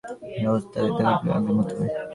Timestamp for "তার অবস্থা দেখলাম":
0.03-1.13